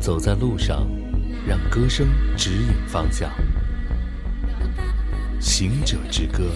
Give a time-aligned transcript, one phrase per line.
[0.00, 0.86] 走在路上，
[1.46, 3.30] 让歌声指引方向。
[5.38, 6.52] 行者之歌，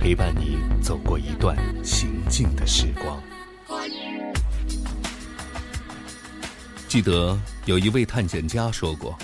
[0.00, 1.54] 陪伴你走过一段
[1.84, 3.22] 行进的时光。
[6.88, 9.14] 记得有一位探险家说过，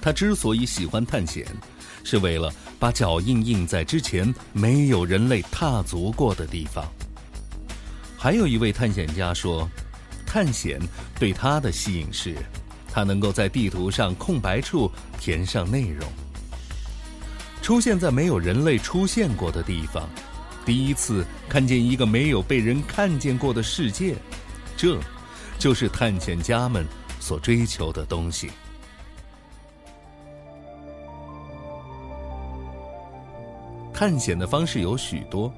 [0.00, 1.46] 他之所以喜欢探险，
[2.02, 6.84] 是为了把脚印印在之前没有人类踏足过的地方。
[8.18, 9.68] 还有一位探险家说，
[10.26, 10.80] 探险
[11.20, 12.34] 对他的吸引是，
[12.92, 16.06] 他能够在地图上空白处填上内容。
[17.62, 20.06] 出现在没有人类出现过的地方，
[20.66, 24.14] 第一次看见一个没有被人看见过的世界，
[24.76, 25.00] 这，
[25.58, 26.86] 就是探险家们
[27.18, 28.50] 所追求的东西。
[33.94, 35.50] 探险的方式有许多，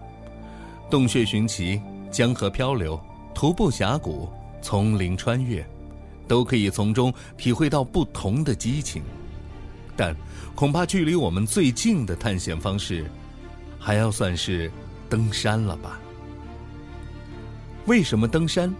[0.88, 1.80] 洞穴寻奇。
[2.10, 3.00] 江河漂流、
[3.34, 4.28] 徒步峡谷、
[4.62, 5.66] 丛林穿越，
[6.26, 9.02] 都可以从中体会到不同的激情。
[9.96, 10.14] 但
[10.54, 13.04] 恐怕距离我们最近的探险方式，
[13.78, 14.70] 还要算是
[15.08, 16.00] 登山了吧？
[17.86, 18.74] 为什么登山？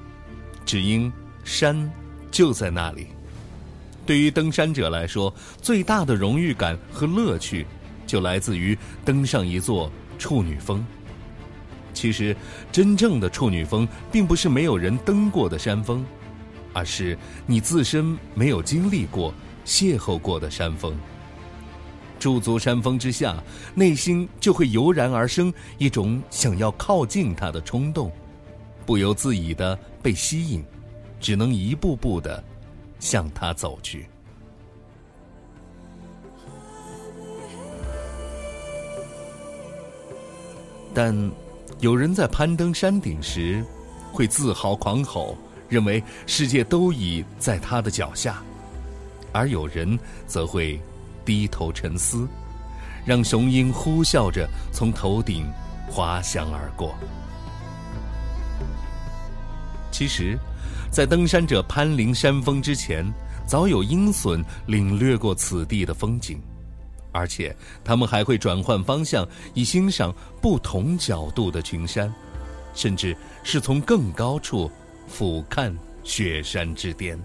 [0.64, 1.12] 只因
[1.44, 1.90] 山
[2.30, 3.08] 就在那里。
[4.06, 7.66] 对于登山者来说，最大的荣誉感和乐趣，
[8.06, 10.84] 就来自于登上一座处女峰。
[11.92, 12.36] 其实，
[12.72, 16.04] 真正的处女峰并不是没有人登过的山峰，
[16.74, 19.32] 而是你自身没有经历过、
[19.64, 20.94] 邂逅过的山峰。
[22.18, 23.42] 驻足山峰之下，
[23.74, 28.12] 内心就会油然而生一种想要靠近它的冲动，
[28.84, 30.62] 不由自已的被吸引，
[31.18, 32.44] 只能一步步的
[33.00, 34.06] 向它走去。
[40.92, 41.30] 但。
[41.80, 43.62] 有人在攀登山顶时，
[44.12, 45.36] 会自豪狂吼，
[45.68, 48.34] 认为世界都已在他的脚下；
[49.32, 50.80] 而有人则会
[51.24, 52.28] 低头沉思，
[53.04, 55.46] 让雄鹰呼啸着从头顶
[55.90, 56.94] 滑翔而过。
[59.90, 60.38] 其实，
[60.90, 63.04] 在登山者攀临山峰之前，
[63.46, 66.40] 早有鹰隼领略过此地的风景。
[67.12, 67.54] 而且，
[67.84, 69.24] 他们还会转换方向，
[69.54, 72.12] 以欣赏不同角度的群山，
[72.74, 74.68] 甚至是从更高处
[75.06, 77.18] 俯瞰雪山之巅。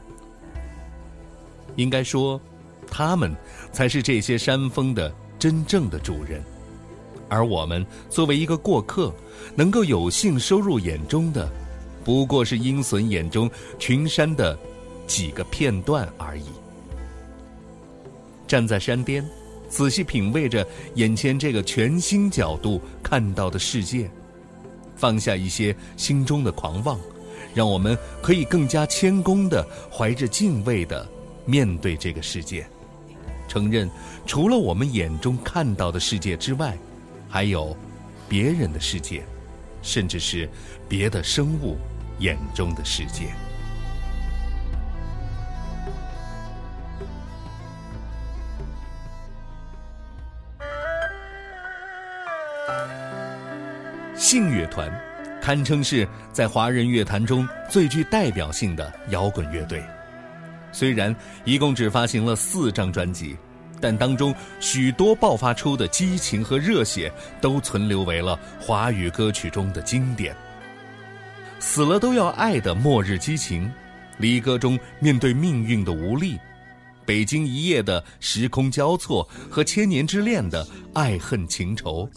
[1.75, 2.39] 应该说，
[2.87, 3.35] 他们
[3.71, 6.43] 才是这些山峰的真正的主人，
[7.27, 9.13] 而我们作为一个过客，
[9.55, 11.49] 能够有幸收入眼中的，
[12.03, 14.57] 不过是鹰隼眼中群山的
[15.07, 16.45] 几个片段而已。
[18.47, 19.23] 站在山巅。
[19.69, 24.09] 仔细品味着眼前这个全新角度看到的世界，
[24.95, 26.99] 放下一些心中的狂妄，
[27.53, 31.07] 让我们可以更加谦恭的怀着敬畏的
[31.45, 32.65] 面对这个世界，
[33.47, 33.89] 承认
[34.25, 36.77] 除了我们眼中看到的世界之外，
[37.27, 37.75] 还有
[38.27, 39.23] 别人的世界，
[39.81, 40.49] 甚至是
[40.87, 41.77] 别的生物
[42.19, 43.33] 眼中的世界。
[54.15, 54.91] 信乐团，
[55.41, 59.83] 堪称是在华人乐坛中最具代表性的摇滚乐队。
[60.71, 63.35] 虽然一共只发行了四张专辑，
[63.81, 67.11] 但当中许多爆发出的激情和热血，
[67.41, 70.35] 都存留为了华语歌曲中的经典。
[71.59, 73.69] 死了都要爱的末日激情，
[74.17, 76.37] 离歌中面对命运的无力，
[77.05, 82.07] 北京一夜的时空交错和千年之恋的爱恨情仇。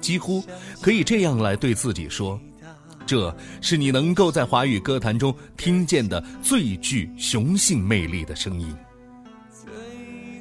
[0.00, 0.44] 几乎
[0.80, 2.40] 可以这样来对自己说
[3.06, 8.74] ：“这是你能够在华语歌坛中听见的最具雄性魅力的声音。”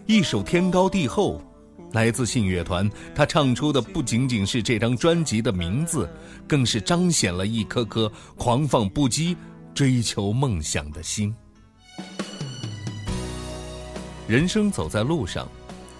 [0.06, 1.41] 一首《天高地厚》，
[1.94, 6.09] 来自信乐团，他唱出的不仅仅是这张专辑的名字，
[6.47, 9.35] 更是彰显了一颗颗狂放不羁、
[9.74, 11.33] 追求梦想的心。
[14.27, 15.48] 人生走在路上，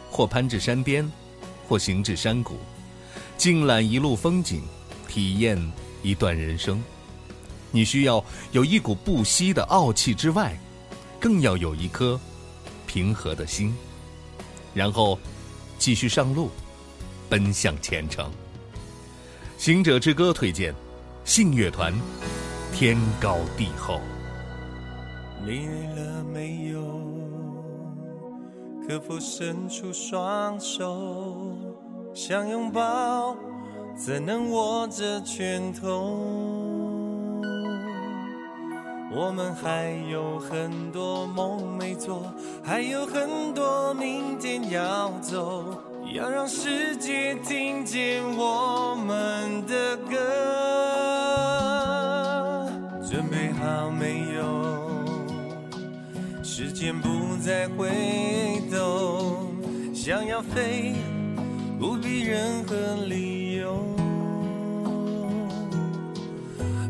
[0.10, 1.10] 或攀至山巅，
[1.68, 2.58] 或行至山谷。
[3.38, 4.62] 静览一路风景，
[5.08, 5.58] 体验
[6.02, 6.84] 一段人生。
[7.70, 10.58] 你需要有一股不息的傲气之外，
[11.20, 12.20] 更要有一颗
[12.88, 13.76] 平和的心，
[14.74, 15.20] 然后
[15.78, 16.50] 继续上路，
[17.30, 18.32] 奔向前程。
[19.58, 20.74] 行者之歌推荐，
[21.24, 21.94] 信乐团，
[22.74, 24.02] 天高地厚。
[25.46, 26.82] 累了没有？
[28.88, 31.67] 可否伸出双手？
[32.20, 33.36] 想拥抱，
[33.96, 36.18] 怎能握着拳头？
[39.12, 42.24] 我们还有很多梦没做，
[42.64, 45.64] 还有很多明天要走，
[46.12, 50.18] 要让世界听见我们的歌。
[53.08, 54.74] 准备好没有？
[56.44, 57.92] 时间不再回
[58.72, 59.52] 头，
[59.94, 60.96] 想要飞，
[61.80, 62.76] 不必任何
[63.06, 63.84] 理由。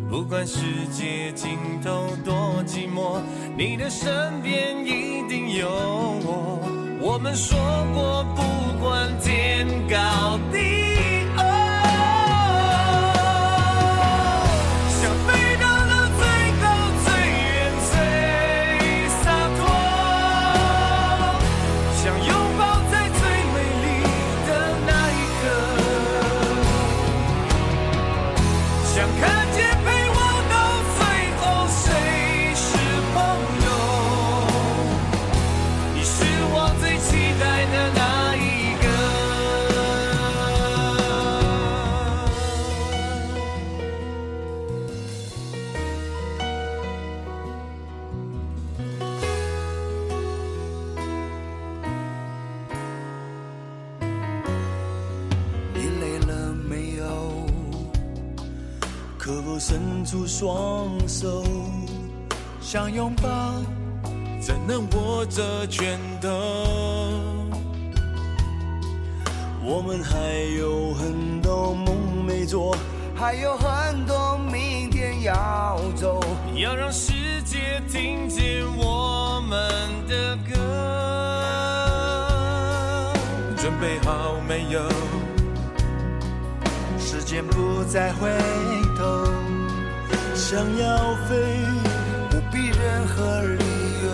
[0.09, 0.61] 不管世
[0.91, 3.19] 界尽头多寂寞，
[3.57, 6.59] 你的身边一定有我。
[7.01, 7.57] 我们说
[59.27, 61.43] 可否伸出双手，
[62.61, 63.27] 想拥抱，
[64.39, 66.29] 怎能握着拳头？
[69.61, 70.17] 我们还
[70.57, 72.73] 有很多梦没做，
[73.13, 76.21] 还有很多明天要走，
[76.55, 77.11] 要让世
[77.43, 79.59] 界听见我们
[80.07, 80.55] 的歌。
[83.57, 84.79] 准备好没有？
[86.97, 88.29] 时间不再回。
[90.35, 91.65] 想要飞，
[92.29, 93.63] 不必任何理
[94.05, 94.07] 由。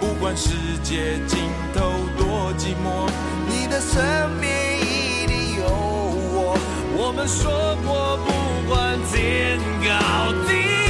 [0.00, 0.48] 不管世
[0.82, 1.38] 界尽
[1.74, 1.78] 头
[2.16, 3.08] 多寂寞，
[3.48, 4.02] 你的身
[4.40, 4.50] 边
[4.80, 6.58] 一定有我。
[6.96, 8.28] 我们说过，不
[8.68, 10.87] 管天高地。